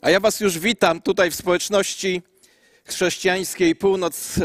[0.00, 2.22] A ja Was już witam tutaj w społeczności
[2.84, 4.42] chrześcijańskiej Północ e,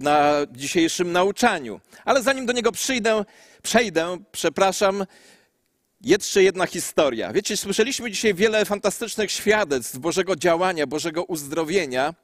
[0.00, 1.80] na dzisiejszym nauczaniu.
[2.04, 3.24] Ale zanim do niego przyjdę,
[3.62, 5.06] przejdę, przepraszam,
[6.00, 7.32] jeszcze jedna historia.
[7.32, 12.14] Wiecie, słyszeliśmy dzisiaj wiele fantastycznych świadectw Bożego działania, Bożego uzdrowienia.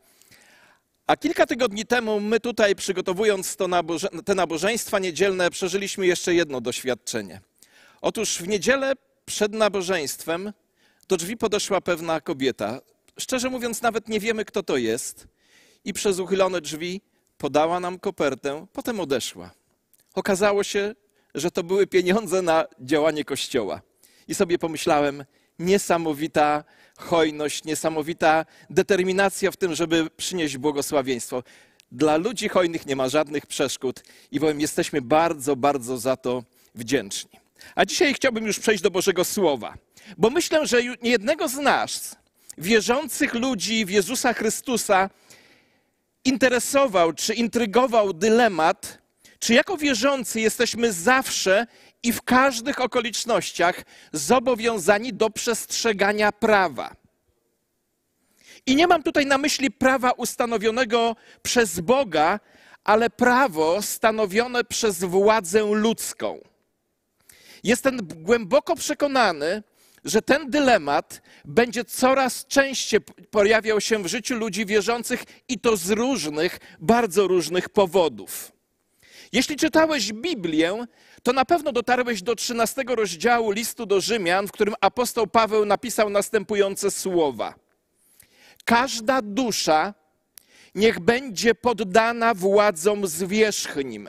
[1.07, 6.61] A kilka tygodni temu my tutaj, przygotowując to naboże, te nabożeństwa niedzielne, przeżyliśmy jeszcze jedno
[6.61, 7.41] doświadczenie.
[8.00, 8.93] Otóż w niedzielę
[9.27, 10.52] przed nabożeństwem
[11.11, 12.80] do drzwi podeszła pewna kobieta.
[13.18, 15.27] Szczerze mówiąc, nawet nie wiemy, kto to jest.
[15.84, 17.00] I przez uchylone drzwi
[17.38, 19.50] podała nam kopertę, potem odeszła.
[20.14, 20.95] Okazało się,
[21.34, 23.80] że to były pieniądze na działanie kościoła.
[24.28, 25.24] I sobie pomyślałem,
[25.59, 26.64] niesamowita
[26.98, 31.42] hojność, niesamowita determinacja w tym, żeby przynieść błogosławieństwo.
[31.92, 37.30] Dla ludzi hojnych nie ma żadnych przeszkód i powiem, jesteśmy bardzo, bardzo za to wdzięczni.
[37.74, 39.74] A dzisiaj chciałbym już przejść do Bożego Słowa,
[40.19, 42.16] bo myślę, że niejednego z nas,
[42.59, 45.10] wierzących ludzi w Jezusa Chrystusa,
[46.25, 48.98] interesował czy intrygował dylemat,
[49.38, 51.66] czy jako wierzący jesteśmy zawsze
[52.03, 56.97] i w każdych okolicznościach zobowiązani do przestrzegania prawa.
[58.66, 62.41] I nie mam tutaj na myśli prawa ustanowionego przez Boga,
[62.84, 66.41] ale prawo stanowione przez władzę ludzką.
[67.64, 69.62] Jestem głęboko przekonany,
[70.05, 75.91] że ten dylemat będzie coraz częściej pojawiał się w życiu ludzi wierzących i to z
[75.91, 78.53] różnych, bardzo różnych powodów.
[79.33, 80.87] Jeśli czytałeś Biblię,
[81.23, 86.11] to na pewno dotarłeś do 13 rozdziału listu do Rzymian, w którym apostoł Paweł napisał
[86.11, 87.55] następujące słowa:
[88.65, 89.95] Każda dusza
[90.75, 94.09] niech będzie poddana władzom zwierzchnim.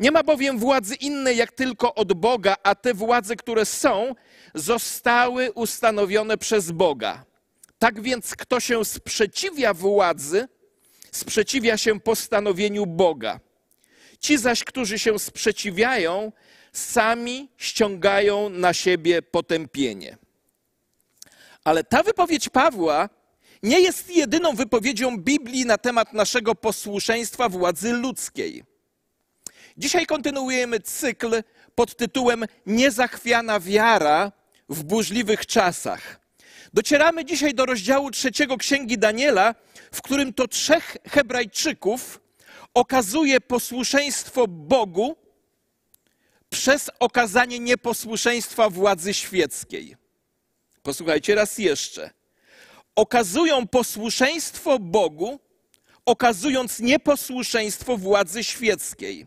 [0.00, 4.14] Nie ma bowiem władzy innej jak tylko od Boga, a te władze, które są,
[4.54, 7.24] zostały ustanowione przez Boga.
[7.78, 10.48] Tak więc, kto się sprzeciwia władzy,
[11.12, 13.40] sprzeciwia się postanowieniu Boga.
[14.20, 16.32] Ci zaś, którzy się sprzeciwiają,
[16.72, 20.16] sami ściągają na siebie potępienie.
[21.64, 23.08] Ale ta wypowiedź Pawła
[23.62, 28.64] nie jest jedyną wypowiedzią Biblii na temat naszego posłuszeństwa władzy ludzkiej.
[29.76, 31.42] Dzisiaj kontynuujemy cykl
[31.74, 34.32] pod tytułem Niezachwiana wiara
[34.70, 36.20] w burzliwych czasach.
[36.72, 39.54] Docieramy dzisiaj do rozdziału trzeciego Księgi Daniela,
[39.92, 42.20] w którym to trzech Hebrajczyków
[42.74, 45.16] okazuje posłuszeństwo Bogu
[46.50, 49.96] przez okazanie nieposłuszeństwa władzy świeckiej.
[50.82, 52.10] Posłuchajcie raz jeszcze.
[52.96, 55.40] Okazują posłuszeństwo Bogu,
[56.06, 59.26] okazując nieposłuszeństwo władzy świeckiej.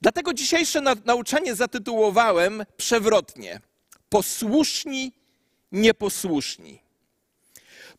[0.00, 3.60] Dlatego dzisiejsze nauczanie zatytułowałem przewrotnie:
[4.08, 5.12] Posłuszni,
[5.72, 6.82] nieposłuszni.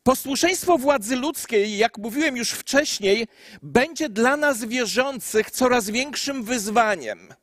[0.03, 3.27] Posłuszeństwo władzy ludzkiej, jak mówiłem już wcześniej,
[3.61, 7.33] będzie dla nas wierzących coraz większym wyzwaniem.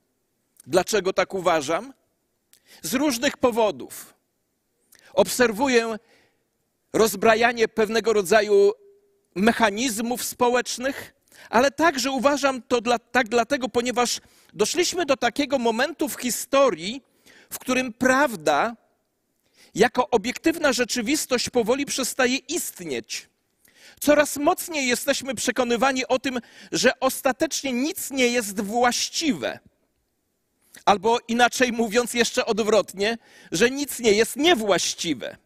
[0.66, 1.92] Dlaczego tak uważam?
[2.82, 4.14] Z różnych powodów.
[5.12, 5.98] Obserwuję
[6.92, 8.72] rozbrajanie pewnego rodzaju
[9.34, 11.14] mechanizmów społecznych,
[11.50, 14.20] ale także uważam to dla, tak dlatego, ponieważ
[14.52, 17.02] doszliśmy do takiego momentu w historii,
[17.50, 18.76] w którym prawda
[19.74, 23.28] jako obiektywna rzeczywistość powoli przestaje istnieć.
[24.00, 26.40] Coraz mocniej jesteśmy przekonywani o tym,
[26.72, 29.58] że ostatecznie nic nie jest właściwe.
[30.84, 33.18] Albo inaczej mówiąc, jeszcze odwrotnie,
[33.52, 35.36] że nic nie jest niewłaściwe.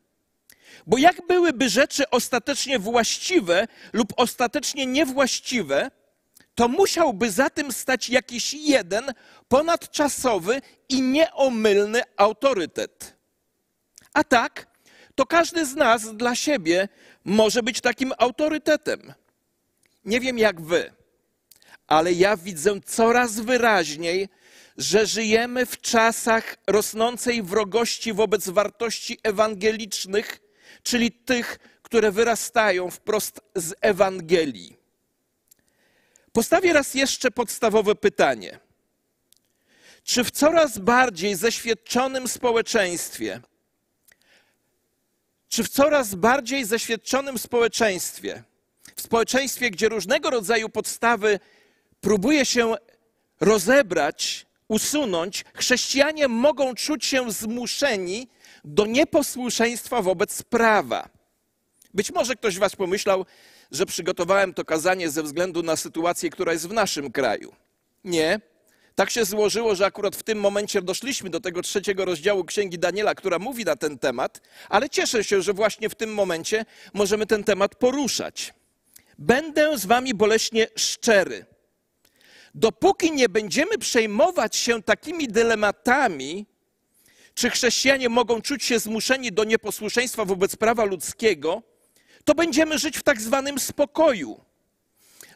[0.86, 5.90] Bo jak byłyby rzeczy ostatecznie właściwe lub ostatecznie niewłaściwe,
[6.54, 9.12] to musiałby za tym stać jakiś jeden
[9.50, 13.16] ponadczasowy i nieomylny autorytet.
[14.12, 14.66] A tak,
[15.14, 16.88] to każdy z nas dla siebie
[17.24, 19.14] może być takim autorytetem.
[20.04, 20.92] Nie wiem jak wy,
[21.86, 24.28] ale ja widzę coraz wyraźniej,
[24.76, 30.40] że żyjemy w czasach rosnącej wrogości wobec wartości ewangelicznych,
[30.82, 34.76] czyli tych, które wyrastają wprost z Ewangelii.
[36.32, 38.69] Postawię raz jeszcze podstawowe pytanie.
[40.04, 43.40] Czy w coraz bardziej zeświadczonym społeczeństwie,
[45.48, 48.42] czy w coraz bardziej zeświadczonym społeczeństwie,
[48.96, 51.40] w społeczeństwie, gdzie różnego rodzaju podstawy
[52.00, 52.74] próbuje się
[53.40, 58.28] rozebrać, usunąć, chrześcijanie mogą czuć się zmuszeni
[58.64, 61.08] do nieposłuszeństwa wobec prawa.
[61.94, 63.26] Być może ktoś Was pomyślał,
[63.70, 67.54] że przygotowałem to kazanie ze względu na sytuację, która jest w naszym kraju.
[68.04, 68.40] Nie.
[68.94, 73.14] Tak się złożyło, że akurat w tym momencie doszliśmy do tego trzeciego rozdziału Księgi Daniela,
[73.14, 76.64] która mówi na ten temat, ale cieszę się, że właśnie w tym momencie
[76.94, 78.54] możemy ten temat poruszać.
[79.18, 81.46] Będę z wami boleśnie szczery.
[82.54, 86.46] Dopóki nie będziemy przejmować się takimi dylematami,
[87.34, 91.62] czy chrześcijanie mogą czuć się zmuszeni do nieposłuszeństwa wobec prawa ludzkiego,
[92.24, 94.40] to będziemy żyć w tak zwanym spokoju.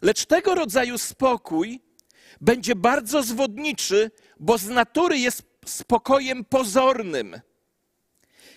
[0.02, 1.80] Lecz tego rodzaju spokój
[2.40, 4.10] będzie bardzo zwodniczy,
[4.40, 7.40] bo z natury jest spokojem pozornym.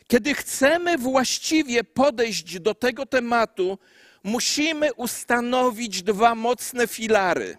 [0.07, 3.79] Kiedy chcemy właściwie podejść do tego tematu,
[4.23, 7.57] musimy ustanowić dwa mocne filary.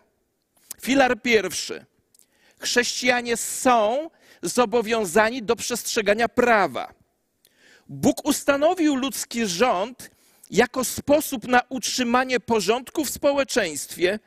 [0.80, 1.86] Filar pierwszy.
[2.58, 4.10] Chrześcijanie są
[4.42, 6.94] zobowiązani do przestrzegania prawa.
[7.88, 10.10] Bóg ustanowił ludzki rząd
[10.50, 14.18] jako sposób na utrzymanie porządku w społeczeństwie,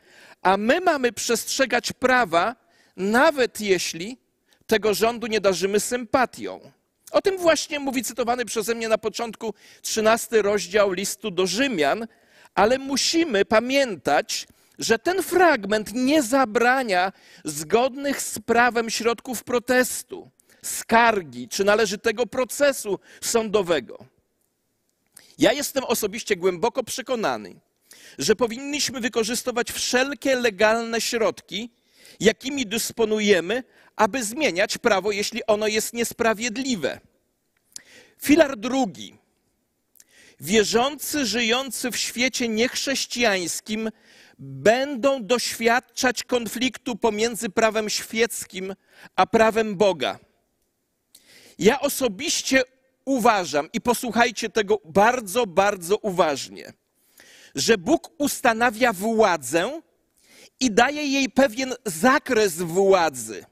[0.41, 2.55] a my mamy przestrzegać prawa,
[2.97, 4.17] nawet jeśli
[4.67, 6.71] tego rządu nie darzymy sympatią.
[7.11, 12.07] O tym właśnie mówi cytowany przeze mnie na początku 13 rozdział listu do Rzymian,
[12.55, 14.47] ale musimy pamiętać,
[14.79, 17.11] że ten fragment nie zabrania
[17.45, 20.29] zgodnych z prawem środków protestu,
[20.63, 24.05] skargi czy należytego procesu sądowego.
[25.37, 27.55] Ja jestem osobiście głęboko przekonany,
[28.17, 31.69] że powinniśmy wykorzystywać wszelkie legalne środki,
[32.19, 33.63] jakimi dysponujemy,
[33.95, 36.99] aby zmieniać prawo, jeśli ono jest niesprawiedliwe.
[38.21, 39.15] Filar drugi.
[40.39, 43.89] Wierzący żyjący w świecie niechrześcijańskim
[44.39, 48.75] będą doświadczać konfliktu pomiędzy prawem świeckim
[49.15, 50.19] a prawem Boga.
[51.59, 52.63] Ja osobiście
[53.05, 56.73] uważam, i posłuchajcie tego bardzo, bardzo uważnie,
[57.55, 59.81] że Bóg ustanawia władzę
[60.59, 63.45] i daje jej pewien zakres władzy.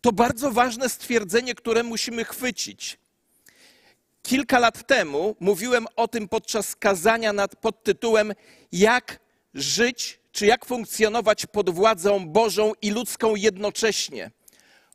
[0.00, 2.98] To bardzo ważne stwierdzenie, które musimy chwycić.
[4.22, 8.32] Kilka lat temu mówiłem o tym podczas kazania nad, pod tytułem
[8.72, 9.20] Jak
[9.54, 14.30] żyć, czy jak funkcjonować pod władzą Bożą i ludzką jednocześnie.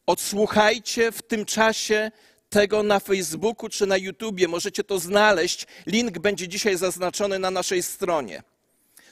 [0.05, 2.11] Odsłuchajcie w tym czasie
[2.49, 4.47] tego na Facebooku czy na YouTubie.
[4.47, 5.67] Możecie to znaleźć.
[5.85, 8.43] Link będzie dzisiaj zaznaczony na naszej stronie.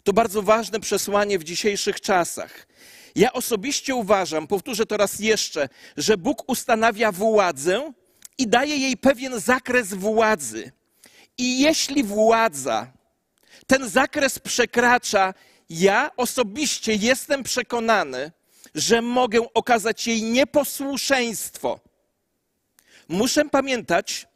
[0.03, 2.67] To bardzo ważne przesłanie w dzisiejszych czasach.
[3.15, 7.93] Ja osobiście uważam, powtórzę to raz jeszcze, że Bóg ustanawia władzę
[8.37, 10.71] i daje jej pewien zakres władzy.
[11.37, 12.87] I jeśli władza
[13.67, 15.33] ten zakres przekracza,
[15.69, 18.31] ja osobiście jestem przekonany,
[18.75, 21.79] że mogę okazać jej nieposłuszeństwo.
[23.09, 24.27] Muszę pamiętać,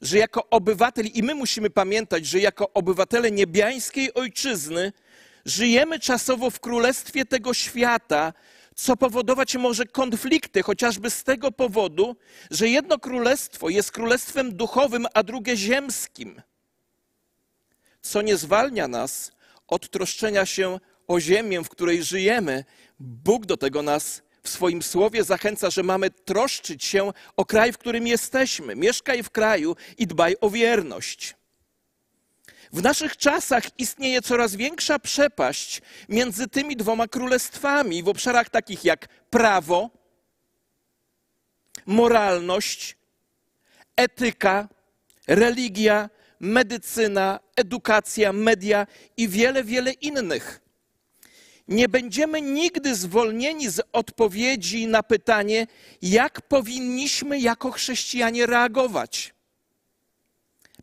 [0.00, 4.92] że jako obywatel, i my musimy pamiętać, że jako obywatele niebiańskiej ojczyzny
[5.44, 8.32] żyjemy czasowo w królestwie tego świata,
[8.74, 12.16] co powodować może konflikty, chociażby z tego powodu,
[12.50, 16.42] że jedno królestwo jest królestwem duchowym, a drugie ziemskim.
[18.00, 19.32] Co nie zwalnia nas
[19.68, 22.64] od troszczenia się o ziemię, w której żyjemy.
[23.00, 27.78] Bóg do tego nas w swoim słowie zachęca, że mamy troszczyć się o kraj, w
[27.78, 28.76] którym jesteśmy.
[28.76, 31.34] Mieszkaj w kraju i dbaj o wierność.
[32.72, 39.08] W naszych czasach istnieje coraz większa przepaść między tymi dwoma królestwami w obszarach takich jak
[39.30, 39.90] prawo,
[41.86, 42.96] moralność,
[43.96, 44.68] etyka,
[45.26, 46.10] religia,
[46.40, 50.65] medycyna, edukacja, media i wiele, wiele innych.
[51.68, 55.66] Nie będziemy nigdy zwolnieni z odpowiedzi na pytanie,
[56.02, 59.34] jak powinniśmy jako chrześcijanie reagować.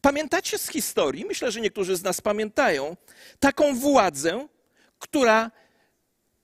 [0.01, 2.97] Pamiętacie z historii, myślę, że niektórzy z nas pamiętają,
[3.39, 4.47] taką władzę,
[4.99, 5.51] która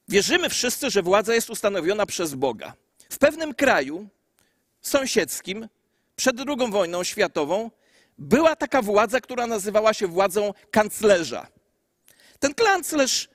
[0.07, 2.73] wierzymy wszyscy, że władza jest ustanowiona przez Boga.
[3.09, 4.07] W pewnym kraju
[4.81, 5.69] sąsiedzkim
[6.15, 7.71] przed II wojną światową
[8.17, 11.47] była taka władza, która nazywała się władzą kanclerza.
[12.39, 13.29] Ten kanclerz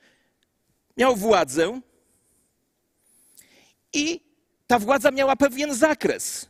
[0.97, 1.81] miał władzę
[3.93, 4.21] i
[4.67, 6.49] ta władza miała pewien zakres.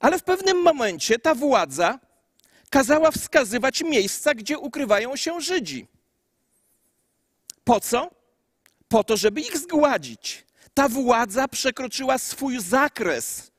[0.00, 1.98] Ale w pewnym momencie ta władza
[2.70, 5.86] kazała wskazywać miejsca, gdzie ukrywają się Żydzi.
[7.64, 8.10] Po co?
[8.88, 10.46] Po to, żeby ich zgładzić.
[10.74, 13.50] Ta władza przekroczyła swój zakres.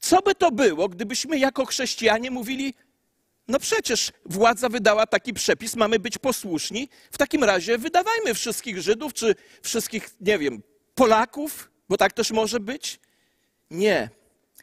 [0.00, 2.74] Co by to było, gdybyśmy jako chrześcijanie mówili,
[3.52, 6.88] no przecież władza wydała taki przepis, mamy być posłuszni.
[7.10, 10.62] W takim razie wydawajmy wszystkich Żydów, czy wszystkich, nie wiem,
[10.94, 13.00] Polaków, bo tak też może być.
[13.70, 14.10] Nie.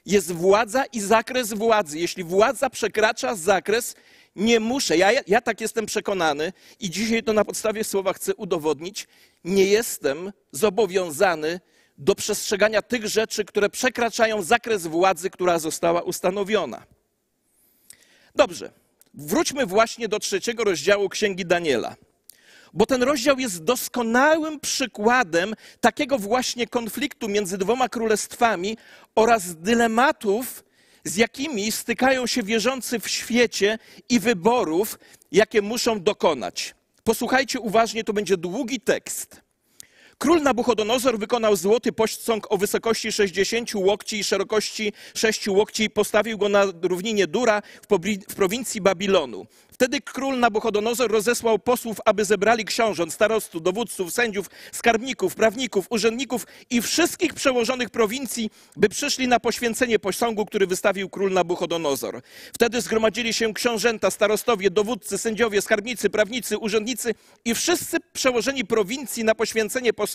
[0.05, 2.00] Jest władza i zakres władzy.
[2.00, 3.96] Jeśli władza przekracza zakres,
[4.36, 9.08] nie muszę, ja, ja tak jestem przekonany i dzisiaj to na podstawie słowa chcę udowodnić,
[9.43, 11.60] nie jestem zobowiązany
[11.98, 16.99] do przestrzegania tych rzeczy, które przekraczają zakres władzy, która została ustanowiona.
[18.39, 18.72] Dobrze,
[19.13, 21.96] wróćmy właśnie do trzeciego rozdziału Księgi Daniela
[22.74, 28.77] bo ten rozdział jest doskonałym przykładem takiego właśnie konfliktu między dwoma królestwami
[29.15, 30.63] oraz dylematów,
[31.03, 33.79] z jakimi stykają się wierzący w świecie
[34.10, 35.00] i wyborów,
[35.31, 36.75] jakie muszą dokonać.
[37.03, 39.41] Posłuchajcie uważnie, to będzie długi tekst.
[40.20, 46.38] Król Nabuchodonozor wykonał złoty posąg o wysokości 60 łokci i szerokości 6 łokci i postawił
[46.38, 47.62] go na równinie Dura
[48.30, 49.46] w prowincji Babilonu.
[49.80, 56.82] Wtedy król Nabuchodonozor rozesłał posłów, aby zebrali książąt, starostów, dowódców, sędziów, skarbników, prawników, urzędników i
[56.82, 62.22] wszystkich przełożonych prowincji, by przyszli na poświęcenie posągu, który wystawił król Nabuchodonozor.
[62.54, 69.36] Wtedy zgromadzili się książęta, starostowie, dowódcy, sędziowie, skarbnicy, prawnicy, urzędnicy i wszyscy przełożeni prowincji na
[69.36, 70.09] poświęcenie posągu,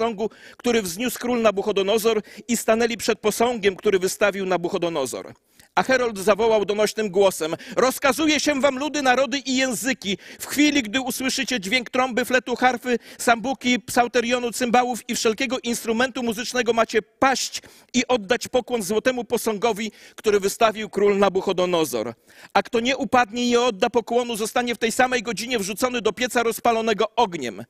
[0.57, 5.35] który wzniósł król Nabuchodonozor i stanęli przed posągiem, który wystawił Nabuchodonozor.
[5.75, 10.19] A Herold zawołał donośnym głosem: Rozkazuje się wam ludy, narody i języki.
[10.40, 16.73] W chwili, gdy usłyszycie dźwięk trąby, fletu, harfy, sambuki, psauterionu, cymbałów i wszelkiego instrumentu muzycznego,
[16.73, 17.61] macie paść
[17.95, 22.14] i oddać pokłon złotemu posągowi, który wystawił król Nabuchodonozor.
[22.52, 26.12] A kto nie upadnie i nie odda pokłonu, zostanie w tej samej godzinie wrzucony do
[26.12, 27.64] pieca rozpalonego ogniem.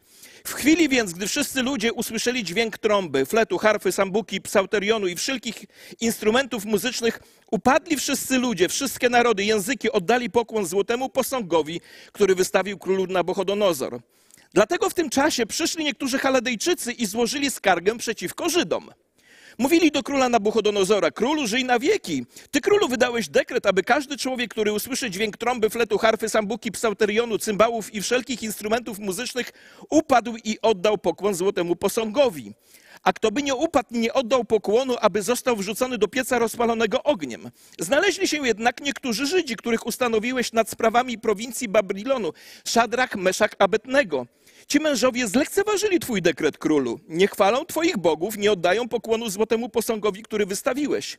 [0.47, 5.65] W chwili więc, gdy wszyscy ludzie usłyszeli dźwięk trąby, fletu, harfy, sambuki, psauterionu i wszelkich
[6.01, 7.21] instrumentów muzycznych,
[7.55, 11.81] upadli wszyscy ludzie, wszystkie narody, języki oddali pokłon złotemu posągowi,
[12.13, 14.01] który wystawił król Nabuchodonozor.
[14.55, 18.91] Dlatego w tym czasie przyszli niektórzy Haladejczycy i złożyli skargę przeciwko Żydom.
[19.59, 22.27] Mówili do króla Nabuchodonozora, królu żyj na wieki.
[22.51, 27.39] Ty królu wydałeś dekret, aby każdy człowiek, który usłyszy dźwięk trąby, fletu, harfy, sambuki, psauterionu,
[27.39, 29.53] cymbałów i wszelkich instrumentów muzycznych,
[29.91, 32.53] upadł i oddał pokłon złotemu posągowi.
[33.05, 37.51] A kto by nie upadł nie oddał pokłonu, aby został wrzucony do pieca rozpalonego ogniem.
[37.79, 42.33] Znaleźli się jednak niektórzy Żydzi, których ustanowiłeś nad sprawami prowincji Babylonu,
[42.65, 44.27] Szadrach, Meszak, Abetnego.
[44.69, 47.01] Ci mężowie zlekceważyli twój dekret, królu.
[47.09, 51.19] Nie chwalą twoich bogów, nie oddają pokłonu złotemu posągowi, który wystawiłeś.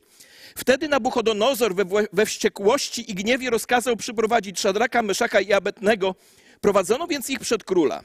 [0.57, 6.15] Wtedy Nabuchodonozor we, we wściekłości i gniewie rozkazał przyprowadzić Szadraka, Meszaka i Abetnego.
[6.61, 8.03] Prowadzono więc ich przed króla.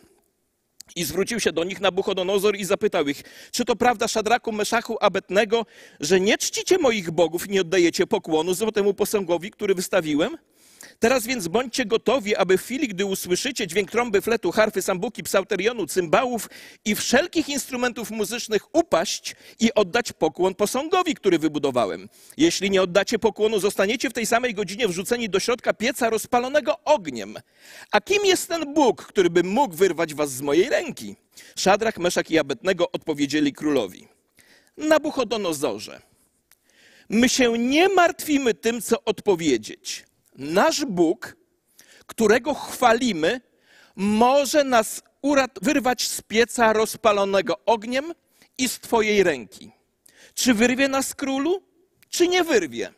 [0.96, 5.66] I zwrócił się do nich Nabuchodonozor i zapytał ich, czy to prawda Szadraku, Meszachu, Abetnego,
[6.00, 10.36] że nie czcicie moich bogów i nie oddajecie pokłonu złotemu posągowi, który wystawiłem?
[10.98, 15.86] Teraz więc bądźcie gotowi, aby w chwili, gdy usłyszycie dźwięk trąby, fletu, harfy, sambuki, psauterionu,
[15.86, 16.50] cymbałów
[16.84, 22.08] i wszelkich instrumentów muzycznych upaść i oddać pokłon posągowi, który wybudowałem.
[22.36, 27.36] Jeśli nie oddacie pokłonu, zostaniecie w tej samej godzinie wrzuceni do środka pieca rozpalonego ogniem.
[27.92, 31.16] A kim jest ten Bóg, który by mógł wyrwać was z mojej ręki?
[31.56, 34.08] Szadrach, Meszak i Abetnego odpowiedzieli królowi.
[34.76, 36.02] Nabuchodonozorze,
[37.08, 40.09] my się nie martwimy tym, co odpowiedzieć
[40.40, 41.36] nasz Bóg,
[42.06, 43.40] którego chwalimy,
[43.96, 45.02] może nas
[45.62, 48.12] wyrwać z pieca rozpalonego ogniem
[48.58, 49.70] i z Twojej ręki.
[50.34, 51.62] Czy wyrwie nas królu,
[52.08, 52.92] czy nie wyrwie?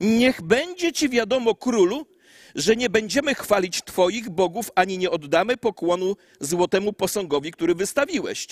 [0.00, 2.06] Niech będzie Ci wiadomo, królu,
[2.54, 8.46] że nie będziemy chwalić Twoich bogów, ani nie oddamy pokłonu złotemu posągowi, który wystawiłeś.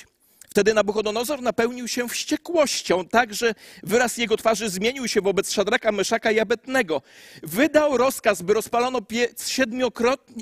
[0.50, 6.30] Wtedy Nabuchodonozor napełnił się wściekłością, tak że wyraz jego twarzy zmienił się wobec Szadraka, Meszaka
[6.30, 7.02] i Abetnego.
[7.42, 9.48] Wydał rozkaz, by rozpalono piec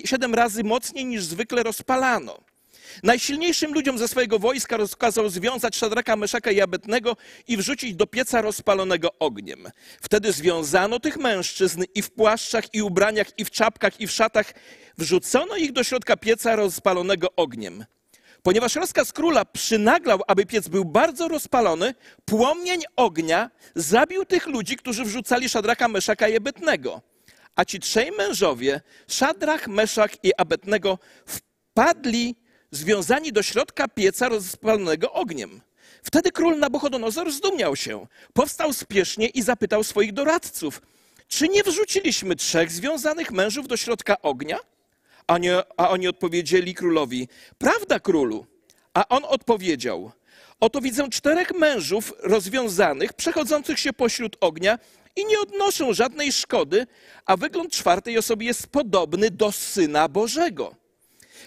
[0.04, 2.38] siedem razy mocniej niż zwykle rozpalano.
[3.02, 7.16] Najsilniejszym ludziom ze swojego wojska rozkazał związać Szadraka, Meszaka i Abetnego
[7.48, 9.70] i wrzucić do pieca rozpalonego ogniem.
[10.00, 14.54] Wtedy związano tych mężczyzn i w płaszczach, i ubraniach, i w czapkach, i w szatach.
[14.98, 17.84] Wrzucono ich do środka pieca rozpalonego ogniem.
[18.46, 25.04] Ponieważ rozkaz króla przynaglał, aby piec był bardzo rozpalony, płomień ognia zabił tych ludzi, którzy
[25.04, 27.02] wrzucali Szadraka, Meszaka i Abetnego.
[27.56, 32.36] A ci trzej mężowie, Szadrach, Meszak i Abetnego, wpadli
[32.70, 35.60] związani do środka pieca rozpalonego ogniem.
[36.02, 38.06] Wtedy król Nabuchodonozor zdumiał się.
[38.32, 40.82] Powstał spiesznie i zapytał swoich doradców,
[41.28, 44.58] czy nie wrzuciliśmy trzech związanych mężów do środka ognia?
[45.26, 45.38] A,
[45.76, 47.28] a oni odpowiedzieli królowi:
[47.59, 48.47] Prawda, królu?
[48.95, 50.12] A on odpowiedział:
[50.61, 54.78] Oto widzę czterech mężów rozwiązanych, przechodzących się pośród ognia
[55.16, 56.87] i nie odnoszą żadnej szkody,
[57.26, 60.75] a wygląd czwartej osoby jest podobny do syna Bożego.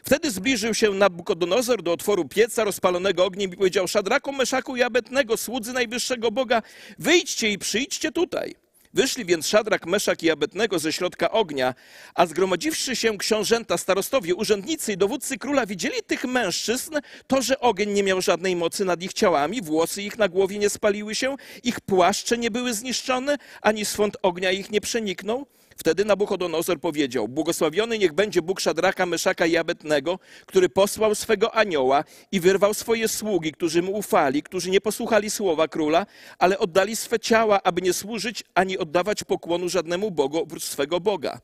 [0.03, 5.37] Wtedy zbliżył się Nabukodonozor do otworu pieca rozpalonego ogniem i powiedział Szadraku, Meszaku i Abednego,
[5.37, 6.61] słudzy najwyższego Boga,
[6.99, 8.55] wyjdźcie i przyjdźcie tutaj.
[8.93, 11.73] Wyszli więc Szadrak, Meszak i Abednego ze środka ognia,
[12.15, 16.95] a zgromadziwszy się książęta, starostowie, urzędnicy i dowódcy króla widzieli tych mężczyzn,
[17.27, 20.69] to, że ogień nie miał żadnej mocy nad ich ciałami, włosy ich na głowie nie
[20.69, 25.45] spaliły się, ich płaszcze nie były zniszczone, ani swąd ognia ich nie przeniknął.
[25.79, 32.03] Wtedy Nabuchodonozor powiedział, błogosławiony niech będzie Bóg Szadraka, Meszaka i Abednego, który posłał swego anioła
[32.31, 36.05] i wyrwał swoje sługi, którzy mu ufali, którzy nie posłuchali słowa króla,
[36.39, 41.39] ale oddali swe ciała, aby nie służyć ani oddawać pokłonu żadnemu Bogu oprócz swego Boga.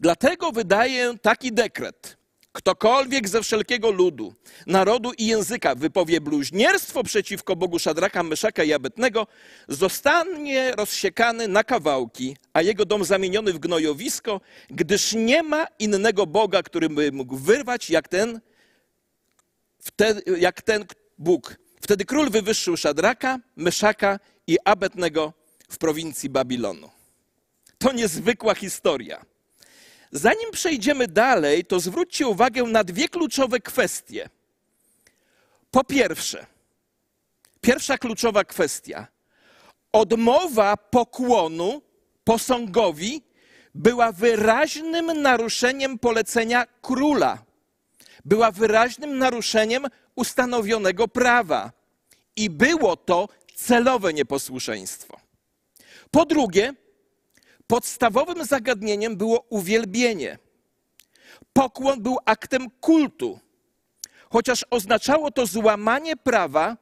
[0.00, 2.23] Dlatego wydaję taki dekret.
[2.54, 4.34] Ktokolwiek ze wszelkiego ludu,
[4.66, 9.26] narodu i języka wypowie bluźnierstwo przeciwko Bogu Szadraka, Myszaka i Abednego,
[9.68, 16.62] zostanie rozsiekany na kawałki, a jego dom zamieniony w gnojowisko, gdyż nie ma innego Boga,
[16.62, 18.40] który by mógł wyrwać jak ten,
[20.38, 20.84] jak ten
[21.18, 21.56] Bóg.
[21.80, 25.32] Wtedy król wywyższył Szadraka, Myszaka i Abednego
[25.68, 26.90] w prowincji Babilonu.
[27.78, 29.33] To niezwykła historia.
[30.16, 34.28] Zanim przejdziemy dalej, to zwróćcie uwagę na dwie kluczowe kwestie.
[35.70, 36.46] Po pierwsze,
[37.60, 39.06] pierwsza kluczowa kwestia.
[39.92, 41.82] Odmowa pokłonu
[42.24, 43.22] posągowi
[43.74, 47.44] była wyraźnym naruszeniem polecenia króla.
[48.24, 51.72] Była wyraźnym naruszeniem ustanowionego prawa.
[52.36, 55.20] I było to celowe nieposłuszeństwo.
[56.10, 56.74] Po drugie,
[57.66, 60.38] podstawowym zagadnieniem było uwielbienie.
[61.52, 63.40] Pokłon był aktem kultu.
[64.30, 66.76] Chociaż oznaczało to złamanie prawa,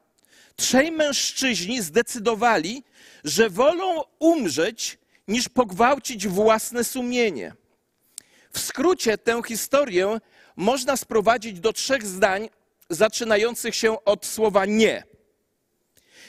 [0.57, 2.85] trzej mężczyźni zdecydowali,
[3.25, 4.99] że wolą umrzeć,
[5.29, 7.55] niż pogwałcić własne sumienie.
[8.53, 10.21] W skrócie tę historię
[10.57, 12.49] można sprowadzić do trzech zdań,
[12.91, 15.05] zaczynających się od słowa nie.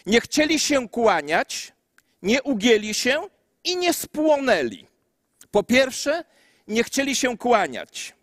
[0.05, 1.71] Nie chcieli się kłaniać,
[2.21, 3.27] nie ugięli się
[3.63, 4.87] i nie spłonęli.
[5.51, 6.23] Po pierwsze,
[6.67, 8.15] nie chcieli się kłaniać.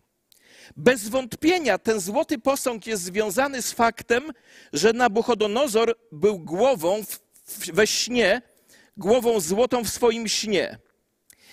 [0.76, 4.32] Bez wątpienia ten złoty posąg jest związany z faktem,
[4.72, 7.04] że Nabuchodonozor był głową
[7.72, 8.42] we śnie,
[8.96, 10.78] głową złotą w swoim śnie.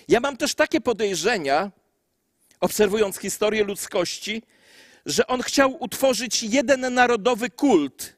[0.07, 1.71] Ja mam też takie podejrzenia,
[2.59, 4.43] obserwując historię ludzkości,
[5.05, 8.13] że on chciał utworzyć jeden narodowy kult,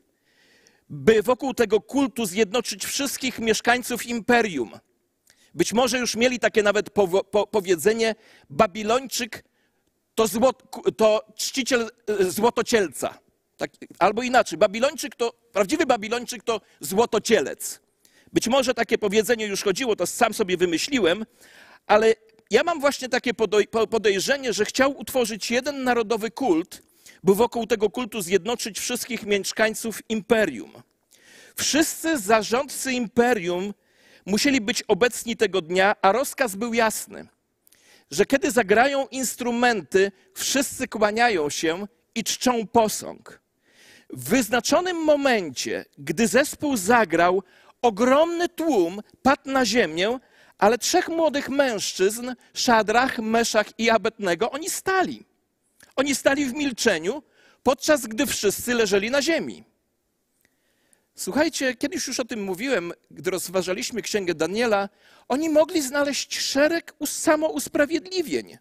[0.90, 4.80] by wokół tego kultu zjednoczyć wszystkich mieszkańców imperium.
[5.56, 8.16] Być może już mieli takie nawet po, powiedzenie:
[8.50, 9.44] Babilończyk
[10.16, 10.64] to, złot,
[10.98, 13.20] to czciciel e, złotocielca.
[13.58, 17.80] Tak, albo inaczej, Babilończyk to, prawdziwy Babilończyk to złotocielec.
[18.34, 21.26] Być może takie powiedzenie już chodziło, to sam sobie wymyśliłem,
[21.88, 22.16] ale
[22.52, 23.34] ja mam właśnie takie
[23.90, 26.82] podejrzenie, że chciał utworzyć jeden narodowy kult,
[27.24, 30.72] by wokół tego kultu zjednoczyć wszystkich mieszkańców imperium.
[31.56, 33.74] Wszyscy zarządcy imperium
[34.26, 37.28] musieli być obecni tego dnia, a rozkaz był jasny,
[38.12, 43.42] że kiedy zagrają instrumenty, wszyscy kłaniają się i czczą posąg.
[44.10, 47.44] W wyznaczonym momencie, gdy zespół zagrał,
[47.82, 50.20] ogromny tłum padł na ziemię,
[50.58, 55.26] ale trzech młodych mężczyzn, Szadrach, Meszach i Abednego, oni stali.
[55.96, 57.24] Oni stali w milczeniu,
[57.64, 59.69] podczas gdy wszyscy leżeli na ziemi.
[61.20, 64.90] Słuchajcie, kiedyś już o tym mówiłem, gdy rozważaliśmy księgę Daniela,
[65.28, 68.58] oni mogli znaleźć szereg samousprawiedliwień.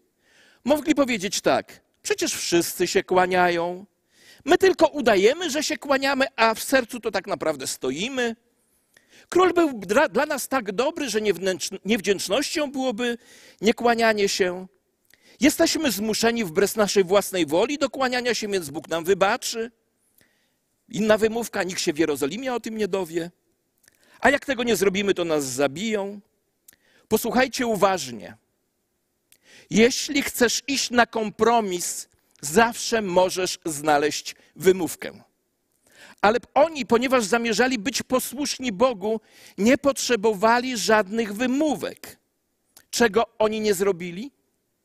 [0.63, 3.85] Mogli powiedzieć tak: przecież wszyscy się kłaniają.
[4.45, 8.35] My tylko udajemy, że się kłaniamy, a w sercu to tak naprawdę stoimy.
[9.29, 11.19] Król był dla, dla nas tak dobry, że
[11.85, 13.17] niewdzięcznością byłoby
[13.61, 14.67] niekłanianie się.
[15.39, 19.71] Jesteśmy zmuszeni wbrew naszej własnej woli do kłaniania się, więc Bóg nam wybaczy.
[20.91, 23.31] Inna wymówka, nikt się w Jerozolimie o tym nie dowie.
[24.19, 26.19] A jak tego nie zrobimy, to nas zabiją.
[27.07, 28.37] Posłuchajcie uważnie.
[29.69, 32.07] Jeśli chcesz iść na kompromis,
[32.41, 35.23] zawsze możesz znaleźć wymówkę.
[36.21, 39.21] Ale oni, ponieważ zamierzali być posłuszni Bogu,
[39.57, 42.19] nie potrzebowali żadnych wymówek.
[42.89, 44.31] Czego oni nie zrobili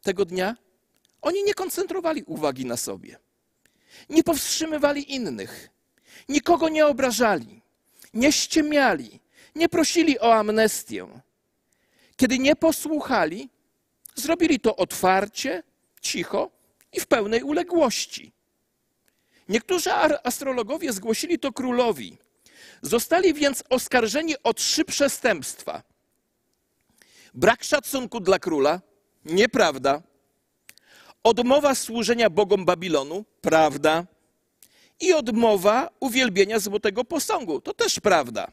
[0.02, 0.56] tego dnia?
[1.22, 3.18] Oni nie koncentrowali uwagi na sobie.
[4.08, 5.73] Nie powstrzymywali innych.
[6.28, 7.62] Nikogo nie obrażali,
[8.14, 9.20] nie ściemiali,
[9.54, 11.06] nie prosili o amnestię.
[12.16, 13.48] Kiedy nie posłuchali,
[14.14, 15.62] zrobili to otwarcie,
[16.00, 16.50] cicho
[16.92, 18.32] i w pełnej uległości.
[19.48, 19.90] Niektórzy
[20.24, 22.18] astrologowie zgłosili to królowi.
[22.82, 25.82] Zostali więc oskarżeni o trzy przestępstwa:
[27.34, 28.80] brak szacunku dla króla,
[29.24, 30.02] nieprawda,
[31.24, 34.06] Odmowa służenia bogom Babilonu, prawda.
[35.00, 38.52] I odmowa uwielbienia złotego posągu, to też prawda.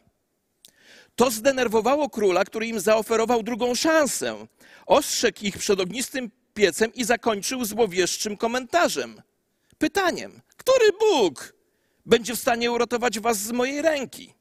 [1.16, 4.48] To zdenerwowało króla, który im zaoferował drugą szansę.
[4.86, 9.22] Ostrzegł ich przed ognistym piecem i zakończył złowieszczym komentarzem.
[9.78, 11.54] Pytaniem: Który Bóg
[12.06, 14.34] będzie w stanie uratować was z mojej ręki?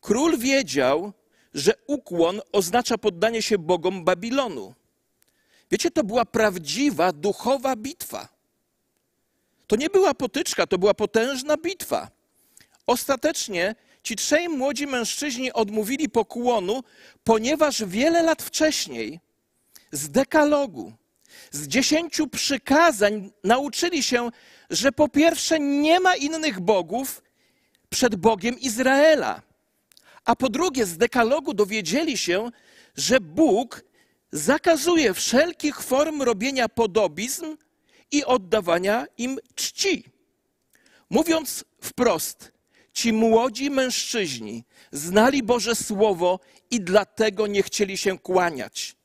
[0.00, 1.12] Król wiedział,
[1.54, 4.74] że ukłon oznacza poddanie się bogom Babilonu.
[5.70, 8.37] Wiecie, to była prawdziwa duchowa bitwa.
[9.68, 12.10] To nie była potyczka, to była potężna bitwa.
[12.86, 16.82] Ostatecznie ci trzej młodzi mężczyźni odmówili pokłonu,
[17.24, 19.20] ponieważ wiele lat wcześniej
[19.92, 20.92] z dekalogu,
[21.50, 24.30] z dziesięciu przykazań nauczyli się,
[24.70, 27.22] że po pierwsze nie ma innych bogów
[27.90, 29.42] przed Bogiem Izraela.
[30.24, 32.50] A po drugie, z dekalogu dowiedzieli się,
[32.96, 33.84] że Bóg
[34.32, 37.56] zakazuje wszelkich form robienia podobizn
[38.10, 40.04] i oddawania im czci.
[41.10, 42.52] Mówiąc wprost,
[42.92, 46.40] ci młodzi mężczyźni znali Boże Słowo
[46.70, 48.96] i dlatego nie chcieli się kłaniać.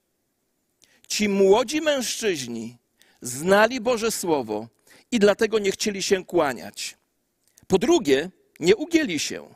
[1.08, 2.78] Ci młodzi mężczyźni
[3.22, 4.68] znali Boże Słowo
[5.12, 6.98] i dlatego nie chcieli się kłaniać.
[7.68, 9.56] Po drugie, nie ugięli się.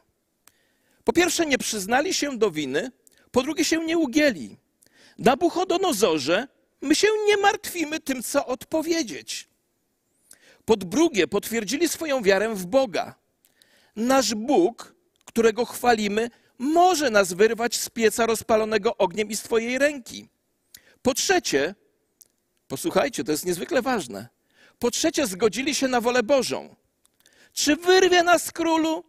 [1.04, 2.92] Po pierwsze, nie przyznali się do winy,
[3.32, 4.58] po drugie, się nie ugięli.
[5.18, 6.48] Nabuchodonozorze,
[6.82, 9.48] my się nie martwimy tym, co odpowiedzieć.
[10.66, 13.16] Po drugie, potwierdzili swoją wiarę w Boga.
[13.96, 20.30] Nasz Bóg, którego chwalimy, może nas wyrwać z pieca rozpalonego ogniem i z Twojej ręki.
[21.02, 21.76] Po trzecie,
[22.68, 24.28] posłuchajcie, to jest niezwykle ważne.
[24.80, 26.76] Po trzecie, zgodzili się na wolę Bożą.
[27.54, 29.04] Czy wyrwie nas królu?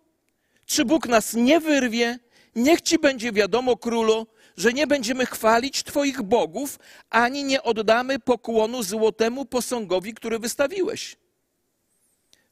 [0.67, 2.19] Czy Bóg nas nie wyrwie?
[2.57, 4.27] Niech ci będzie wiadomo, królu,
[4.59, 6.79] że nie będziemy chwalić Twoich bogów,
[7.11, 11.17] ani nie oddamy pokłonu złotemu posągowi, który wystawiłeś.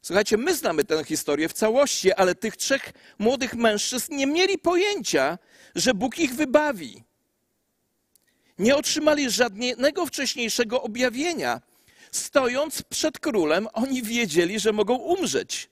[0.01, 5.37] Słuchajcie, my znamy tę historię w całości, ale tych trzech młodych mężczyzn nie mieli pojęcia,
[5.75, 7.03] że Bóg ich wybawi.
[8.59, 11.61] Nie otrzymali żadnego wcześniejszego objawienia.
[12.11, 15.69] Stojąc przed królem, oni wiedzieli, że mogą umrzeć.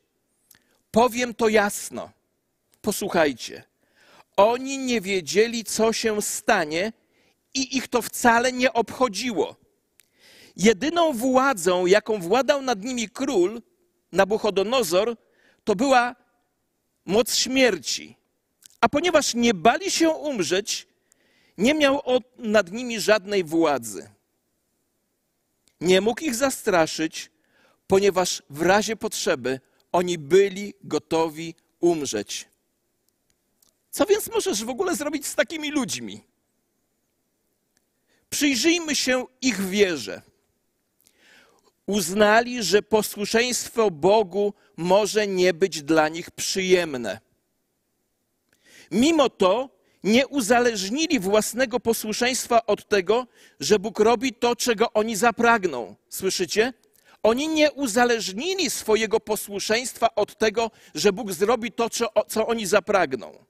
[0.92, 2.12] Powiem to jasno.
[2.82, 3.64] Posłuchajcie.
[4.38, 6.94] Oni nie wiedzieli, co się stanie,
[7.54, 9.56] i ich to wcale nie obchodziło.
[10.56, 13.62] Jedyną władzą, jaką władał nad nimi król,
[14.12, 15.18] Nabuchodonozor,
[15.64, 16.16] to była
[17.06, 18.16] moc śmierci.
[18.82, 20.88] A ponieważ nie bali się umrzeć,
[21.58, 22.02] nie miał
[22.38, 24.10] nad nimi żadnej władzy.
[25.82, 27.32] Nie mógł ich zastraszyć,
[27.88, 29.60] ponieważ w razie potrzeby
[29.92, 32.48] oni byli gotowi umrzeć.
[33.96, 36.24] Co więc możesz w ogóle zrobić z takimi ludźmi?
[38.30, 40.22] Przyjrzyjmy się ich wierze.
[41.86, 47.20] Uznali, że posłuszeństwo Bogu może nie być dla nich przyjemne.
[48.92, 49.70] Mimo to
[50.04, 53.28] nie uzależnili własnego posłuszeństwa od tego,
[53.60, 55.96] że Bóg robi to, czego oni zapragną.
[56.10, 56.74] Słyszycie?
[57.24, 61.90] Oni nie uzależnili swojego posłuszeństwa od tego, że Bóg zrobi to,
[62.28, 63.46] co oni zapragną.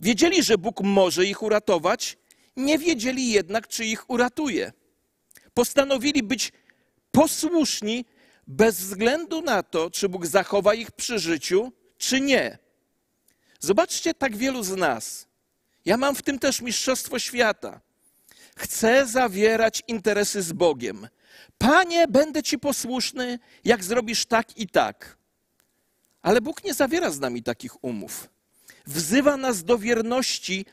[0.00, 2.16] Wiedzieli, że Bóg może ich uratować,
[2.56, 4.72] nie wiedzieli jednak, czy ich uratuje.
[5.54, 6.52] Postanowili być
[7.10, 8.04] posłuszni
[8.46, 12.58] bez względu na to, czy Bóg zachowa ich przy życiu, czy nie.
[13.60, 15.26] Zobaczcie, tak wielu z nas.
[15.84, 17.80] Ja mam w tym też mistrzostwo świata.
[18.56, 21.08] Chcę zawierać interesy z Bogiem.
[21.58, 25.18] Panie, będę Ci posłuszny, jak zrobisz tak i tak.
[26.22, 28.28] Ale Bóg nie zawiera z nami takich umów
[28.86, 30.66] wzywa nas do wierności,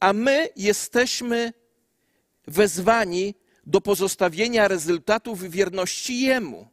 [0.00, 1.52] a my jesteśmy
[2.46, 3.34] wezwani
[3.66, 6.68] do pozostawienia rezultatów wierności Jemu.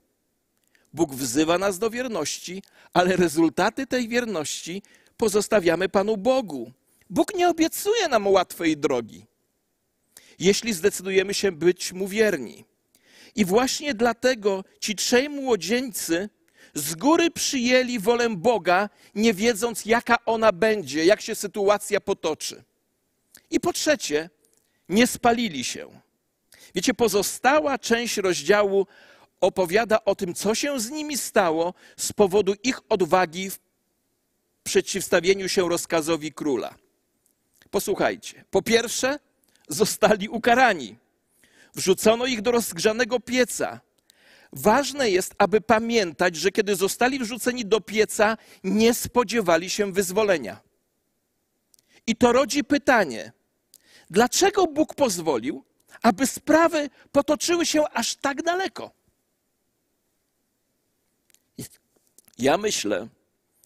[0.94, 4.84] Bóg wzywa nas do wierności, ale rezultaty tej wierności
[5.18, 6.72] pozostawiamy Panu Bogu.
[7.10, 9.26] Bóg nie obiecuje nam łatwej drogi,
[10.40, 12.66] jeśli zdecydujemy się być Mu wierni.
[13.36, 16.30] I właśnie dlatego ci trzej młodzieńcy
[16.74, 22.64] z góry przyjęli wolę Boga, nie wiedząc, jaka ona będzie, jak się sytuacja potoczy.
[23.50, 24.30] I po trzecie,
[24.90, 26.02] nie spalili się.
[26.76, 28.88] Wiecie, pozostała część rozdziału
[29.42, 33.60] opowiada o tym, co się z nimi stało z powodu ich odwagi w
[34.64, 36.76] przeciwstawieniu się rozkazowi króla.
[37.72, 38.46] Posłuchajcie.
[38.52, 39.20] Po pierwsze,
[39.68, 40.98] zostali ukarani.
[41.76, 43.80] Wrzucono ich do rozgrzanego pieca
[44.56, 50.60] Ważne jest, aby pamiętać, że kiedy zostali wrzuceni do pieca, nie spodziewali się wyzwolenia.
[52.08, 53.32] I to rodzi pytanie,
[54.10, 55.64] dlaczego Bóg pozwolił,
[56.02, 58.92] aby sprawy potoczyły się aż tak daleko.
[62.38, 63.08] Ja myślę,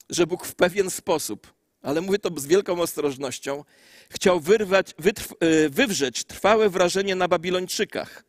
[0.10, 3.64] że Bóg w pewien sposób, ale mówię to z wielką ostrożnością,
[4.10, 8.24] chciał wyrwać, wytrw, y, wywrzeć trwałe wrażenie na Babilończykach.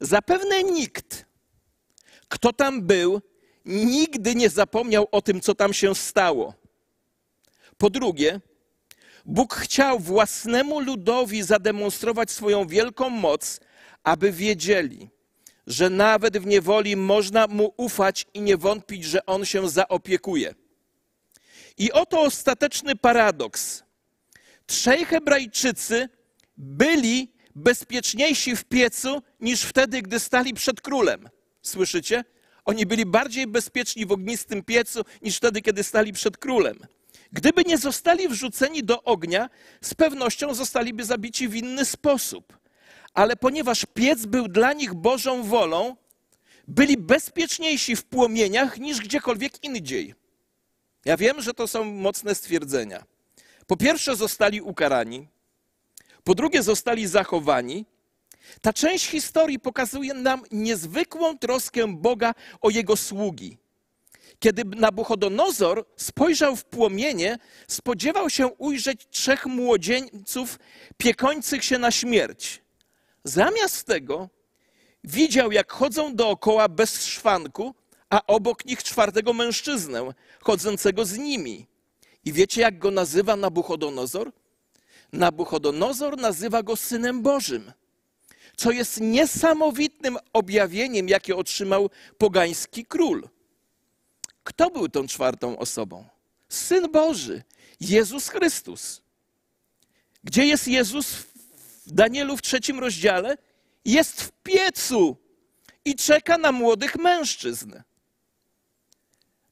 [0.00, 1.29] Zapewne nikt,
[2.30, 3.20] kto tam był,
[3.64, 6.54] nigdy nie zapomniał o tym, co tam się stało.
[7.78, 8.40] Po drugie,
[9.24, 13.60] Bóg chciał własnemu ludowi zademonstrować swoją wielką moc,
[14.04, 15.10] aby wiedzieli,
[15.66, 20.54] że nawet w niewoli można mu ufać i nie wątpić, że on się zaopiekuje.
[21.78, 23.82] I oto ostateczny paradoks.
[24.66, 26.08] Trzej Hebrajczycy
[26.56, 31.28] byli bezpieczniejsi w piecu niż wtedy, gdy stali przed królem.
[31.62, 32.24] Słyszycie?
[32.64, 36.78] Oni byli bardziej bezpieczni w ognistym piecu niż wtedy, kiedy stali przed królem.
[37.32, 42.58] Gdyby nie zostali wrzuceni do ognia, z pewnością zostaliby zabici w inny sposób.
[43.14, 45.96] Ale ponieważ piec był dla nich Bożą wolą,
[46.68, 50.14] byli bezpieczniejsi w płomieniach niż gdziekolwiek indziej.
[51.04, 53.04] Ja wiem, że to są mocne stwierdzenia.
[53.66, 55.28] Po pierwsze, zostali ukarani.
[56.24, 57.84] Po drugie, zostali zachowani.
[58.60, 63.58] Ta część historii pokazuje nam niezwykłą troskę Boga o jego sługi.
[64.38, 70.58] Kiedy Nabuchodonozor spojrzał w płomienie, spodziewał się ujrzeć trzech młodzieńców
[70.96, 72.62] piekących się na śmierć.
[73.24, 74.28] Zamiast tego
[75.04, 77.74] widział, jak chodzą dookoła bez szwanku,
[78.10, 81.66] a obok nich czwartego mężczyznę, chodzącego z nimi.
[82.24, 84.32] I wiecie, jak go nazywa Nabuchodonozor?
[85.12, 87.72] Nabuchodonozor nazywa go synem Bożym,
[88.60, 93.28] co jest niesamowitym objawieniem, jakie otrzymał pogański król.
[94.44, 96.04] Kto był tą czwartą osobą?
[96.48, 97.42] Syn Boży,
[97.80, 99.02] Jezus Chrystus.
[100.24, 101.12] Gdzie jest Jezus
[101.86, 103.36] w Danielu w trzecim rozdziale?
[103.84, 105.16] Jest w piecu
[105.84, 107.72] i czeka na młodych mężczyzn.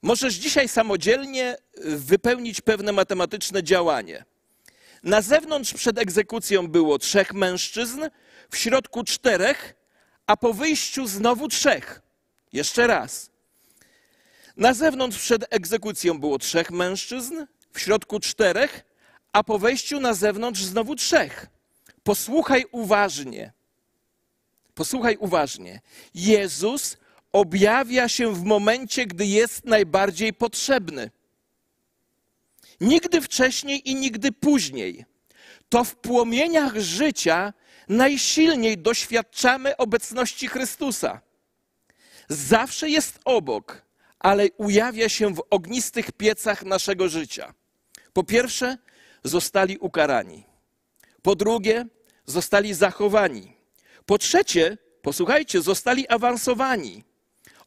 [0.03, 4.25] Możesz dzisiaj samodzielnie wypełnić pewne matematyczne działanie.
[5.03, 8.05] Na zewnątrz przed egzekucją było trzech mężczyzn,
[8.51, 9.75] w środku czterech,
[10.27, 12.03] a po wyjściu znowu trzech.
[12.53, 13.31] Jeszcze raz.
[14.57, 18.85] Na zewnątrz przed egzekucją było trzech mężczyzn, w środku czterech,
[19.33, 21.47] a po wejściu na zewnątrz znowu trzech.
[22.03, 23.53] Posłuchaj uważnie.
[24.75, 25.81] Posłuchaj uważnie.
[26.15, 26.97] Jezus
[27.33, 31.11] objawia się w momencie, gdy jest najbardziej potrzebny.
[32.81, 35.05] Nigdy wcześniej i nigdy później.
[35.69, 37.53] To w płomieniach życia
[37.89, 41.21] najsilniej doświadczamy obecności Chrystusa.
[42.29, 43.83] Zawsze jest obok,
[44.19, 47.55] ale ujawia się w ognistych piecach naszego życia.
[48.13, 48.79] Po pierwsze,
[49.25, 50.45] zostali ukarani.
[51.23, 51.87] Po drugie,
[52.27, 53.53] zostali zachowani.
[54.07, 57.05] Po trzecie, posłuchajcie, zostali awansowani.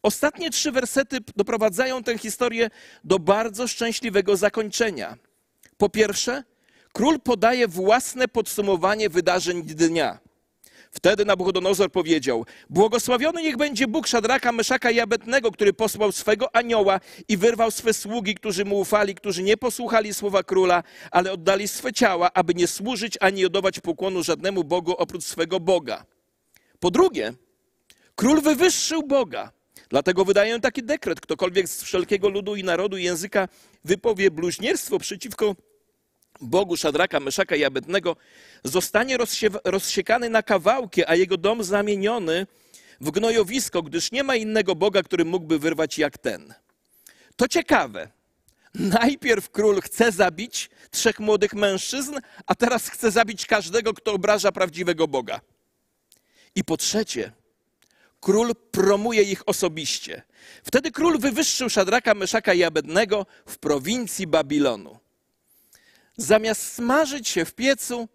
[0.04, 2.70] Ostatnie trzy wersety doprowadzają tę historię
[3.04, 5.18] do bardzo szczęśliwego zakończenia.
[5.78, 6.44] Po pierwsze,
[6.94, 10.20] król podaje własne podsumowanie wydarzeń dnia.
[10.92, 15.00] Wtedy Nabuchodonozor powiedział: Błogosławiony niech będzie Bóg Szadraka, Meszaka i
[15.54, 20.44] który posłał swego anioła i wyrwał swe sługi, którzy mu ufali, którzy nie posłuchali słowa
[20.44, 25.60] króla, ale oddali swe ciała, aby nie służyć ani oddawać pokłonu żadnemu Bogu oprócz swego
[25.60, 26.06] Boga.
[26.80, 27.34] Po drugie,
[28.16, 29.52] król wywyższył Boga.
[29.90, 33.48] Dlatego wydaję taki dekret: ktokolwiek z wszelkiego ludu i narodu i języka
[33.86, 35.56] wypowie bluźnierstwo przeciwko
[36.42, 38.16] Bogu Szadraka, Meszaka i Abednego,
[38.64, 39.18] zostanie
[39.64, 42.48] rozsiekany na kawałki, a jego dom zamieniony
[43.02, 46.54] w gnojowisko, gdyż nie ma innego Boga, który mógłby wyrwać jak ten.
[47.36, 48.12] To ciekawe.
[48.74, 55.08] Najpierw król chce zabić trzech młodych mężczyzn, a teraz chce zabić każdego, kto obraża prawdziwego
[55.08, 55.42] Boga.
[56.56, 57.32] I po trzecie,
[58.20, 60.22] król promuje ich osobiście.
[60.64, 65.01] Wtedy król wywyższył Szadraka, Meszaka i Abednego w prowincji Babilonu.
[66.18, 68.08] Zamiast smażyć się w piecu,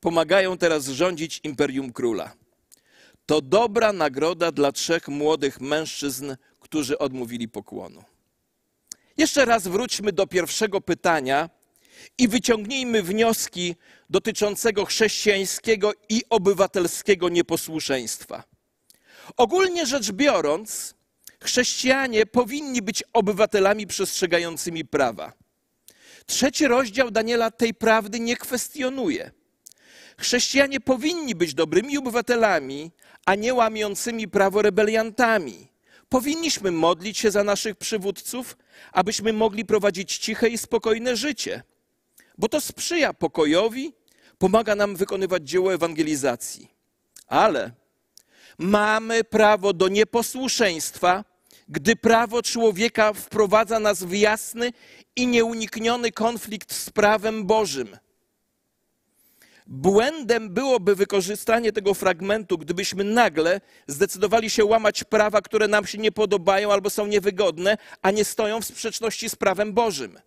[0.00, 2.34] pomagają teraz rządzić imperium króla.
[3.26, 8.04] To dobra nagroda dla trzech młodych mężczyzn, którzy odmówili pokłonu.
[9.16, 11.50] Jeszcze raz wróćmy do pierwszego pytania
[12.18, 13.76] i wyciągnijmy wnioski
[14.10, 18.44] dotyczącego chrześcijańskiego i obywatelskiego nieposłuszeństwa.
[19.36, 20.94] Ogólnie rzecz biorąc,
[21.42, 25.32] chrześcijanie powinni być obywatelami przestrzegającymi prawa.
[26.26, 29.30] Trzeci rozdział Daniela tej prawdy nie kwestionuje.
[30.18, 32.90] Chrześcijanie powinni być dobrymi obywatelami,
[33.26, 35.68] a nie łamiącymi prawo rebeliantami.
[36.08, 38.56] Powinniśmy modlić się za naszych przywódców,
[38.92, 41.62] abyśmy mogli prowadzić ciche i spokojne życie,
[42.38, 43.92] bo to sprzyja pokojowi,
[44.38, 46.68] pomaga nam wykonywać dzieło ewangelizacji.
[47.26, 47.70] Ale
[48.58, 51.24] mamy prawo do nieposłuszeństwa,
[51.72, 54.72] gdy prawo człowieka wprowadza nas w jasny
[55.16, 57.96] i nieunikniony konflikt z prawem Bożym.
[59.66, 66.12] Błędem byłoby wykorzystanie tego fragmentu, gdybyśmy nagle zdecydowali się łamać prawa, które nam się nie
[66.12, 70.18] podobają albo są niewygodne, a nie stoją w sprzeczności z prawem Bożym.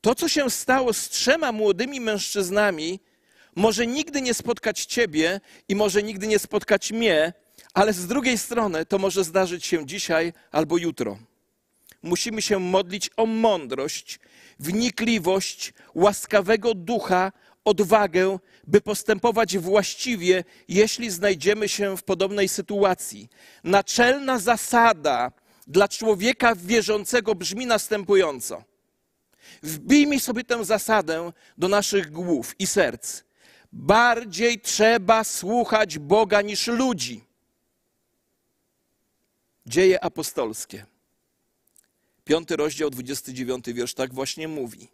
[0.00, 3.00] To, co się stało z trzema młodymi mężczyznami,
[3.56, 7.32] może nigdy nie spotkać ciebie i może nigdy nie spotkać mnie,
[7.74, 11.18] ale z drugiej strony to może zdarzyć się dzisiaj albo jutro.
[12.02, 14.20] Musimy się modlić o mądrość,
[14.58, 17.32] wnikliwość, łaskawego ducha,
[17.64, 23.28] odwagę, by postępować właściwie, jeśli znajdziemy się w podobnej sytuacji.
[23.64, 25.32] Naczelna zasada
[25.66, 28.64] dla człowieka wierzącego brzmi następująco.
[29.62, 33.22] Wbijmy sobie tę zasadę do naszych głów i serc.
[33.72, 37.29] Bardziej trzeba słuchać Boga niż ludzi.
[39.70, 40.86] Dzieje apostolskie.
[42.24, 44.88] Piąty rozdział, 29 wiersz tak właśnie mówi.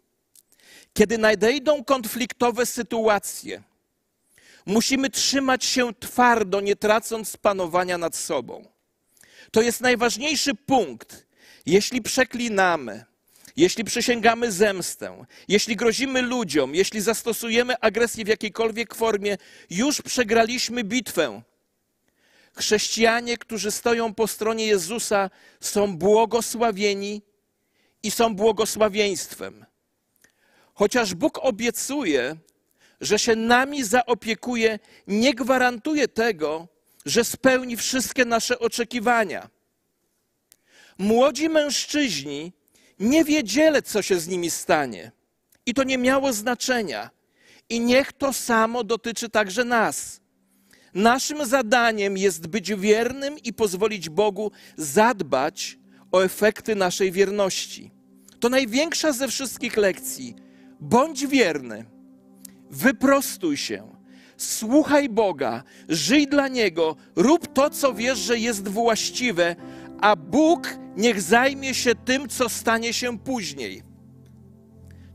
[0.93, 3.63] Kiedy nadejdą konfliktowe sytuacje,
[4.65, 8.67] musimy trzymać się twardo, nie tracąc panowania nad sobą.
[9.51, 11.25] To jest najważniejszy punkt.
[11.65, 13.05] Jeśli przeklinamy,
[13.55, 19.37] jeśli przysięgamy zemstę, jeśli grozimy ludziom, jeśli zastosujemy agresję w jakiejkolwiek formie,
[19.69, 21.41] już przegraliśmy bitwę.
[22.57, 27.21] Chrześcijanie, którzy stoją po stronie Jezusa, są błogosławieni
[28.03, 29.65] i są błogosławieństwem.
[30.73, 32.35] Chociaż Bóg obiecuje,
[33.01, 36.67] że się nami zaopiekuje, nie gwarantuje tego,
[37.05, 39.49] że spełni wszystkie nasze oczekiwania.
[40.97, 42.53] Młodzi mężczyźni
[42.99, 45.11] nie wiedzieli, co się z nimi stanie.
[45.65, 47.09] I to nie miało znaczenia.
[47.69, 50.21] I niech to samo dotyczy także nas.
[50.97, 55.79] Naszym zadaniem jest być wiernym i pozwolić Bogu zadbać
[56.11, 57.91] o efekty naszej wierności.
[58.39, 60.35] To największa ze wszystkich lekcji.
[60.79, 61.85] Bądź wierny,
[62.71, 63.87] wyprostuj się,
[64.37, 69.55] słuchaj Boga, żyj dla Niego, rób to, co wiesz, że jest właściwe,
[70.01, 73.83] a Bóg niech zajmie się tym, co stanie się później.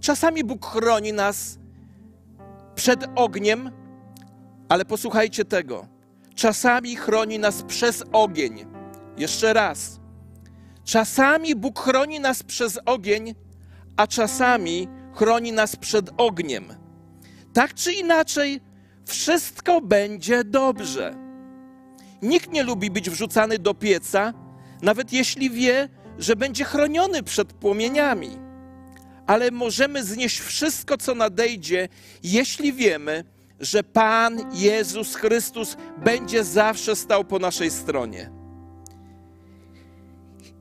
[0.01, 1.59] Czasami Bóg chroni nas
[2.75, 3.82] przed ogniem,
[4.73, 5.87] ale posłuchajcie tego.
[6.35, 8.67] Czasami chroni nas przez ogień.
[9.17, 10.01] Jeszcze raz.
[10.85, 13.35] Czasami Bóg chroni nas przez ogień,
[13.97, 16.65] a czasami chroni nas przed ogniem.
[17.53, 18.61] Tak czy inaczej,
[19.07, 21.15] wszystko będzie dobrze.
[22.23, 24.33] Nikt nie lubi być wrzucany do pieca,
[24.83, 28.39] nawet jeśli wie, że będzie chroniony przed płomieniami.
[29.27, 31.89] Ale możemy znieść wszystko, co nadejdzie,
[32.23, 33.25] jeśli wiemy,
[33.61, 38.31] że Pan Jezus Chrystus będzie zawsze stał po naszej stronie.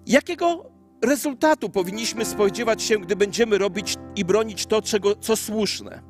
[0.06, 6.02] Jakiego rezultatu powinniśmy spodziewać się, gdy będziemy robić i bronić to, czego, co słuszne?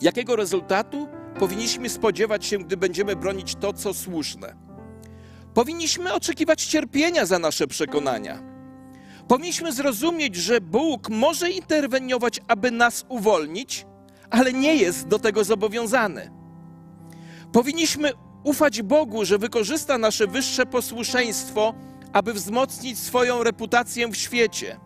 [0.00, 4.56] Jakiego rezultatu powinniśmy spodziewać się, gdy będziemy bronić to, co słuszne?
[5.54, 8.42] Powinniśmy oczekiwać cierpienia za nasze przekonania.
[9.28, 13.86] Powinniśmy zrozumieć, że Bóg może interweniować, aby nas uwolnić,
[14.30, 16.30] ale nie jest do tego zobowiązany.
[17.52, 18.12] Powinniśmy
[18.44, 21.74] ufać Bogu, że wykorzysta nasze wyższe posłuszeństwo,
[22.12, 24.80] aby wzmocnić swoją reputację w świecie.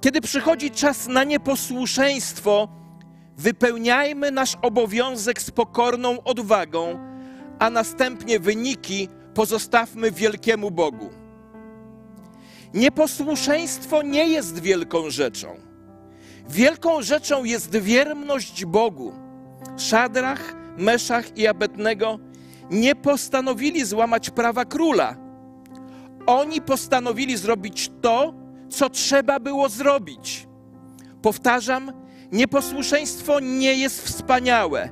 [0.00, 2.68] Kiedy przychodzi czas na nieposłuszeństwo,
[3.36, 6.98] wypełniajmy nasz obowiązek z pokorną odwagą,
[7.58, 11.10] a następnie wyniki pozostawmy wielkiemu Bogu.
[12.74, 15.69] Nieposłuszeństwo nie jest wielką rzeczą.
[16.50, 19.12] Wielką rzeczą jest wierność Bogu.
[19.76, 22.18] Szadrach, Meszach i Abednego
[22.70, 25.16] nie postanowili złamać prawa króla.
[26.26, 28.34] Oni postanowili zrobić to,
[28.70, 30.48] co trzeba było zrobić.
[31.22, 31.92] Powtarzam,
[32.32, 34.88] nieposłuszeństwo nie jest wspaniałe.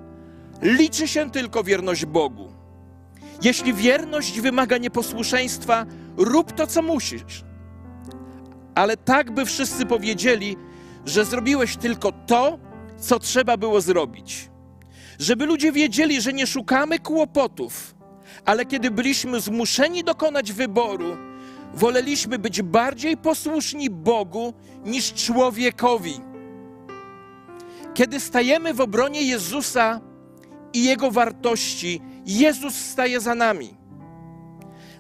[0.63, 2.53] Liczy się tylko wierność Bogu.
[3.43, 7.45] Jeśli wierność wymaga nieposłuszeństwa, rób to, co musisz.
[8.75, 10.57] Ale tak, by wszyscy powiedzieli,
[11.09, 12.59] że zrobiłeś tylko to,
[12.99, 14.51] co trzeba było zrobić.
[15.19, 17.95] Żeby ludzie wiedzieli, że nie szukamy kłopotów,
[18.45, 21.17] ale kiedy byliśmy zmuszeni dokonać wyboru,
[21.75, 26.21] woleliśmy być bardziej posłuszni Bogu niż człowiekowi.
[27.95, 30.01] Kiedy stajemy w obronie Jezusa
[30.73, 33.77] i Jego wartości, Jezus staje za nami.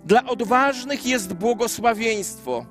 [0.04, 2.66] Dla odważnych jest błogosławieństwo,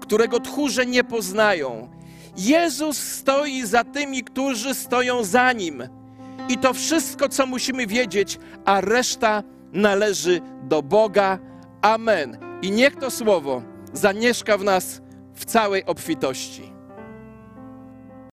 [0.00, 1.88] którego tchórze nie poznają.
[2.36, 5.82] Jezus stoi za tymi, którzy stoją za Nim.
[6.48, 11.38] I to wszystko, co musimy wiedzieć, a reszta należy do Boga.
[11.82, 12.38] Amen.
[12.62, 13.62] I niech to słowo
[13.92, 15.00] zamieszka w nas
[15.34, 16.71] w całej obfitości.